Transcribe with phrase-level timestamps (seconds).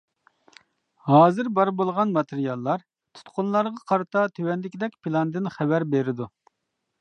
[1.09, 2.85] ھازىر بار بولغان ماتېرىياللار
[3.19, 6.31] تۇتقۇنلارغا قارىتا تۆۋەندىكىدەك پىلاندىن خەۋەر بېرىدۇ.